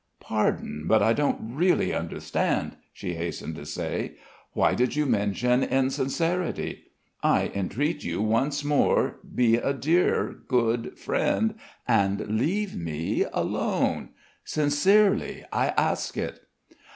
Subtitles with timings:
[0.19, 4.13] "Pardon, but I don't really understand," she hastened to say.
[4.53, 6.85] "Why did you mention insincerity?
[7.21, 11.53] I entreat you once more, be a dear, good friend
[11.87, 14.09] and leave me alone.
[14.43, 16.47] Sincerely, I ask it."